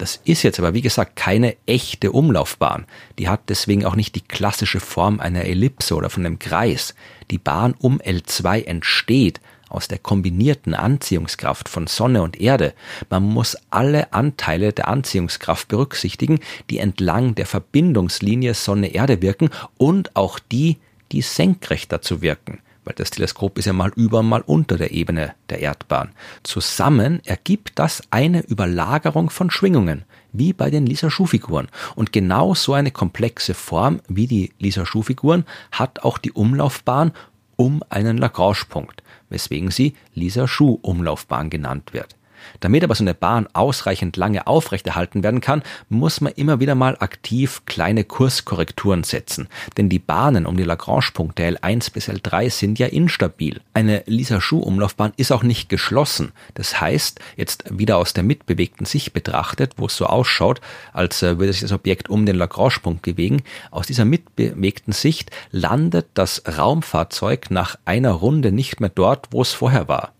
Das 0.02 0.20
ist 0.24 0.42
jetzt 0.42 0.58
aber, 0.58 0.74
wie 0.74 0.80
gesagt, 0.80 1.14
keine 1.14 1.54
echte 1.64 2.10
Umlaufbahn. 2.10 2.86
Die 3.20 3.28
hat 3.28 3.42
deswegen 3.46 3.84
auch 3.84 3.94
nicht 3.94 4.16
die 4.16 4.20
klassische 4.20 4.80
Form 4.80 5.20
einer 5.20 5.44
Ellipse 5.44 5.94
oder 5.94 6.10
von 6.10 6.26
einem 6.26 6.40
Kreis. 6.40 6.96
Die 7.30 7.38
Bahn 7.38 7.76
um 7.78 8.00
L2 8.00 8.64
entsteht 8.64 9.40
aus 9.68 9.86
der 9.86 10.00
kombinierten 10.00 10.74
Anziehungskraft 10.74 11.68
von 11.68 11.86
Sonne 11.86 12.22
und 12.22 12.40
Erde. 12.40 12.74
Man 13.10 13.22
muss 13.22 13.56
alle 13.70 14.12
Anteile 14.12 14.72
der 14.72 14.88
Anziehungskraft 14.88 15.68
berücksichtigen, 15.68 16.40
die 16.68 16.78
entlang 16.78 17.36
der 17.36 17.46
Verbindungslinie 17.46 18.54
Sonne-Erde 18.54 19.22
wirken 19.22 19.50
und 19.78 20.16
auch 20.16 20.40
die, 20.40 20.78
die 21.12 21.22
senkrecht 21.22 21.92
dazu 21.92 22.22
wirken 22.22 22.58
weil 22.84 22.94
das 22.96 23.10
Teleskop 23.10 23.58
ist 23.58 23.66
ja 23.66 23.72
mal 23.72 23.92
über, 23.96 24.22
mal 24.22 24.42
unter 24.42 24.76
der 24.76 24.92
Ebene 24.92 25.34
der 25.50 25.60
Erdbahn. 25.60 26.10
Zusammen 26.42 27.20
ergibt 27.24 27.78
das 27.78 28.02
eine 28.10 28.42
Überlagerung 28.42 29.30
von 29.30 29.50
Schwingungen, 29.50 30.04
wie 30.32 30.52
bei 30.52 30.70
den 30.70 30.86
Lisa-Schuh-Figuren. 30.86 31.68
Und 31.94 32.12
genau 32.12 32.54
so 32.54 32.72
eine 32.72 32.90
komplexe 32.90 33.54
Form 33.54 34.00
wie 34.08 34.26
die 34.26 34.52
Lisa-Schuh-Figuren 34.58 35.44
hat 35.70 36.02
auch 36.02 36.18
die 36.18 36.32
Umlaufbahn 36.32 37.12
um 37.56 37.82
einen 37.90 38.18
Lagrange-Punkt, 38.18 39.02
weswegen 39.28 39.70
sie 39.70 39.94
Lisa-Schuh-Umlaufbahn 40.14 41.50
genannt 41.50 41.92
wird. 41.92 42.16
Damit 42.60 42.84
aber 42.84 42.94
so 42.94 43.04
eine 43.04 43.14
Bahn 43.14 43.48
ausreichend 43.52 44.16
lange 44.16 44.46
aufrechterhalten 44.46 45.22
werden 45.22 45.40
kann, 45.40 45.62
muss 45.88 46.20
man 46.20 46.32
immer 46.34 46.60
wieder 46.60 46.74
mal 46.74 46.96
aktiv 47.00 47.62
kleine 47.66 48.04
Kurskorrekturen 48.04 49.04
setzen. 49.04 49.48
Denn 49.76 49.88
die 49.88 49.98
Bahnen 49.98 50.46
um 50.46 50.56
die 50.56 50.64
Lagrange-Punkte 50.64 51.44
L1 51.44 51.92
bis 51.92 52.08
L3 52.08 52.50
sind 52.50 52.78
ja 52.78 52.86
instabil. 52.86 53.60
Eine 53.74 54.02
Lisa-Schuh-Umlaufbahn 54.06 55.12
ist 55.16 55.32
auch 55.32 55.42
nicht 55.42 55.68
geschlossen. 55.68 56.32
Das 56.54 56.80
heißt, 56.80 57.20
jetzt 57.36 57.64
wieder 57.70 57.96
aus 57.96 58.12
der 58.12 58.24
mitbewegten 58.24 58.86
Sicht 58.86 59.12
betrachtet, 59.12 59.74
wo 59.76 59.86
es 59.86 59.96
so 59.96 60.06
ausschaut, 60.06 60.60
als 60.92 61.22
äh, 61.22 61.38
würde 61.38 61.52
sich 61.52 61.62
das 61.62 61.72
Objekt 61.72 62.08
um 62.10 62.26
den 62.26 62.36
Lagrange-Punkt 62.36 63.02
bewegen, 63.02 63.42
aus 63.70 63.86
dieser 63.86 64.04
mitbewegten 64.04 64.92
Sicht 64.92 65.30
landet 65.50 66.06
das 66.14 66.42
Raumfahrzeug 66.46 67.50
nach 67.50 67.76
einer 67.84 68.12
Runde 68.12 68.52
nicht 68.52 68.80
mehr 68.80 68.90
dort, 68.90 69.28
wo 69.30 69.42
es 69.42 69.52
vorher 69.52 69.88
war. 69.88 70.12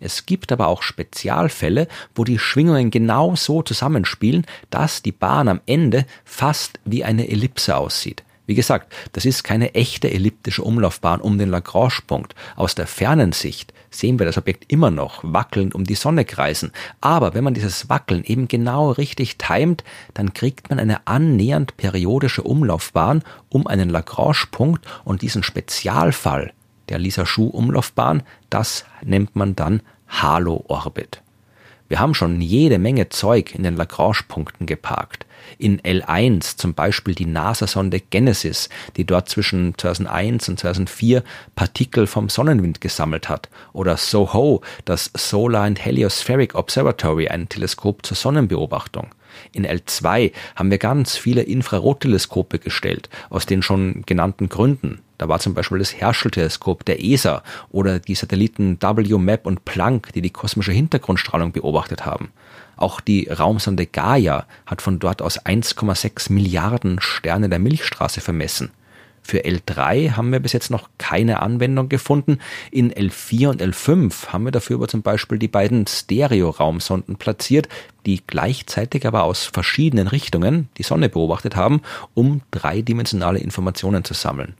Es 0.00 0.26
gibt 0.26 0.52
aber 0.52 0.66
auch 0.68 0.82
Spezialfälle, 0.82 1.88
wo 2.14 2.24
die 2.24 2.38
Schwingungen 2.38 2.90
genau 2.90 3.36
so 3.36 3.62
zusammenspielen, 3.62 4.46
dass 4.70 5.02
die 5.02 5.12
Bahn 5.12 5.48
am 5.48 5.60
Ende 5.66 6.06
fast 6.24 6.78
wie 6.84 7.04
eine 7.04 7.28
Ellipse 7.28 7.76
aussieht. 7.76 8.24
Wie 8.48 8.54
gesagt, 8.54 8.94
das 9.12 9.26
ist 9.26 9.44
keine 9.44 9.74
echte 9.74 10.10
elliptische 10.10 10.62
Umlaufbahn 10.62 11.20
um 11.20 11.36
den 11.36 11.50
Lagrange-Punkt. 11.50 12.34
Aus 12.56 12.74
der 12.74 12.86
fernen 12.86 13.32
Sicht 13.32 13.74
sehen 13.90 14.18
wir 14.18 14.24
das 14.24 14.38
Objekt 14.38 14.72
immer 14.72 14.90
noch 14.90 15.20
wackelnd 15.22 15.74
um 15.74 15.84
die 15.84 15.94
Sonne 15.94 16.24
kreisen. 16.24 16.72
Aber 17.02 17.34
wenn 17.34 17.44
man 17.44 17.52
dieses 17.52 17.90
Wackeln 17.90 18.24
eben 18.24 18.48
genau 18.48 18.90
richtig 18.90 19.36
timet, 19.36 19.84
dann 20.14 20.32
kriegt 20.32 20.70
man 20.70 20.78
eine 20.78 21.06
annähernd 21.06 21.76
periodische 21.76 22.42
Umlaufbahn 22.42 23.22
um 23.50 23.66
einen 23.66 23.90
Lagrange-Punkt 23.90 24.82
und 25.04 25.20
diesen 25.20 25.42
Spezialfall, 25.42 26.52
der 26.88 26.98
Lisa-Schuh-Umlaufbahn, 26.98 28.22
das 28.50 28.84
nennt 29.04 29.36
man 29.36 29.56
dann 29.56 29.82
Halo-Orbit. 30.08 31.22
Wir 31.88 32.00
haben 32.00 32.14
schon 32.14 32.42
jede 32.42 32.78
Menge 32.78 33.08
Zeug 33.08 33.54
in 33.54 33.62
den 33.62 33.76
Lagrange-Punkten 33.76 34.66
geparkt. 34.66 35.24
In 35.56 35.80
L1 35.80 36.58
zum 36.58 36.74
Beispiel 36.74 37.14
die 37.14 37.24
NASA-Sonde 37.24 38.00
Genesis, 38.00 38.68
die 38.96 39.06
dort 39.06 39.30
zwischen 39.30 39.72
2001 39.78 40.50
und 40.50 40.60
2004 40.60 41.24
Partikel 41.56 42.06
vom 42.06 42.28
Sonnenwind 42.28 42.82
gesammelt 42.82 43.30
hat. 43.30 43.48
Oder 43.72 43.96
SOHO, 43.96 44.60
das 44.84 45.10
Solar 45.16 45.64
and 45.64 45.82
Heliospheric 45.82 46.54
Observatory, 46.54 47.28
ein 47.28 47.48
Teleskop 47.48 48.04
zur 48.04 48.18
Sonnenbeobachtung. 48.18 49.08
In 49.52 49.66
L2 49.66 50.32
haben 50.56 50.70
wir 50.70 50.78
ganz 50.78 51.16
viele 51.16 51.42
Infrarotteleskope 51.42 52.58
gestellt, 52.58 53.08
aus 53.30 53.46
den 53.46 53.62
schon 53.62 54.02
genannten 54.04 54.50
Gründen. 54.50 55.00
Da 55.18 55.28
war 55.28 55.40
zum 55.40 55.54
Beispiel 55.54 55.80
das 55.80 55.94
Herschel-Teleskop 55.94 56.84
der 56.84 57.04
ESA 57.04 57.42
oder 57.70 57.98
die 57.98 58.14
Satelliten 58.14 58.78
WMAP 58.80 59.46
und 59.46 59.64
Planck, 59.64 60.12
die 60.12 60.22
die 60.22 60.30
kosmische 60.30 60.72
Hintergrundstrahlung 60.72 61.52
beobachtet 61.52 62.06
haben. 62.06 62.30
Auch 62.76 63.00
die 63.00 63.28
Raumsonde 63.28 63.86
Gaia 63.86 64.46
hat 64.64 64.80
von 64.80 65.00
dort 65.00 65.20
aus 65.20 65.44
1,6 65.44 66.32
Milliarden 66.32 67.00
Sterne 67.00 67.48
der 67.48 67.58
Milchstraße 67.58 68.20
vermessen. 68.20 68.70
Für 69.20 69.44
L3 69.44 70.12
haben 70.12 70.32
wir 70.32 70.40
bis 70.40 70.54
jetzt 70.54 70.70
noch 70.70 70.88
keine 70.96 71.42
Anwendung 71.42 71.90
gefunden. 71.90 72.38
In 72.70 72.90
L4 72.90 73.48
und 73.48 73.60
L5 73.60 74.28
haben 74.28 74.44
wir 74.44 74.52
dafür 74.52 74.76
aber 74.76 74.88
zum 74.88 75.02
Beispiel 75.02 75.38
die 75.38 75.48
beiden 75.48 75.86
Stereo-Raumsonden 75.86 77.16
platziert, 77.16 77.68
die 78.06 78.22
gleichzeitig 78.26 79.06
aber 79.06 79.24
aus 79.24 79.44
verschiedenen 79.44 80.06
Richtungen 80.06 80.70
die 80.78 80.82
Sonne 80.82 81.10
beobachtet 81.10 81.56
haben, 81.56 81.82
um 82.14 82.40
dreidimensionale 82.52 83.40
Informationen 83.40 84.02
zu 84.02 84.14
sammeln. 84.14 84.54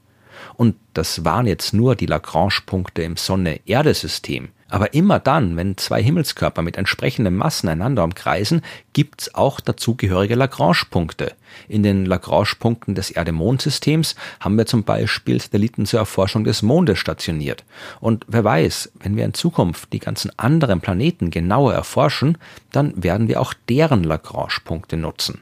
Und 0.59 0.75
das 0.93 1.23
waren 1.23 1.47
jetzt 1.47 1.73
nur 1.73 1.95
die 1.95 2.05
Lagrange-Punkte 2.05 3.01
im 3.03 3.15
Sonne-Erde-System. 3.15 4.49
Aber 4.67 4.93
immer 4.93 5.17
dann, 5.17 5.55
wenn 5.55 5.77
zwei 5.77 6.03
Himmelskörper 6.03 6.61
mit 6.63 6.75
entsprechenden 6.75 7.37
Massen 7.37 7.69
einander 7.69 8.03
umkreisen, 8.03 8.61
gibt's 8.91 9.33
auch 9.33 9.61
dazugehörige 9.61 10.35
Lagrange-Punkte. 10.35 11.31
In 11.69 11.81
den 11.81 12.05
Lagrange-Punkten 12.05 12.93
des 12.93 13.09
Erde-Mond-Systems 13.09 14.15
haben 14.41 14.57
wir 14.57 14.65
zum 14.65 14.83
Beispiel 14.83 15.39
Satelliten 15.39 15.85
zur 15.85 16.01
Erforschung 16.01 16.43
des 16.43 16.61
Mondes 16.61 16.99
stationiert. 16.99 17.63
Und 18.01 18.25
wer 18.27 18.43
weiß, 18.43 18.91
wenn 18.99 19.15
wir 19.15 19.23
in 19.23 19.33
Zukunft 19.33 19.93
die 19.93 19.99
ganzen 19.99 20.37
anderen 20.37 20.81
Planeten 20.81 21.29
genauer 21.29 21.73
erforschen, 21.73 22.37
dann 22.73 23.01
werden 23.01 23.29
wir 23.29 23.39
auch 23.39 23.53
deren 23.69 24.03
Lagrange-Punkte 24.03 24.97
nutzen. 24.97 25.39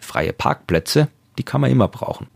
Freie 0.00 0.32
Parkplätze, 0.32 1.06
die 1.38 1.44
kann 1.44 1.60
man 1.60 1.70
immer 1.70 1.86
brauchen. 1.86 2.26